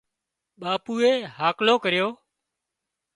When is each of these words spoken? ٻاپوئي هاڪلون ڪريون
ٻاپوئي 0.61 1.13
هاڪلون 1.37 1.77
ڪريون 1.83 2.11